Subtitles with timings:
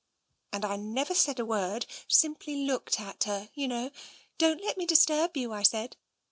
[0.51, 1.85] And I never said a word.
[2.07, 3.91] Simply looked at her, you know.'
[4.39, 5.95] Don't let me disturb you,' I said.